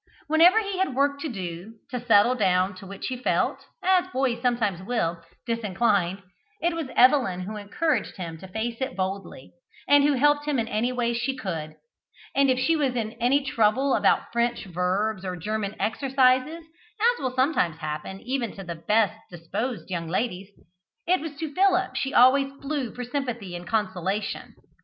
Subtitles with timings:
[0.25, 4.41] Whenever he had work to do, to settle down to which he felt (as boys
[4.41, 6.23] sometimes will) disinclined,
[6.59, 9.53] it was Evelyn who encouraged him to face it boldly,
[9.87, 11.75] and who helped him in any way she could;
[12.33, 16.65] and if she was in any trouble about French verbs or German exercises,
[16.99, 20.49] as will sometimes happen even to the best disposed young ladies,
[21.05, 24.55] it was to Philip she always flew for sympathy and consolation.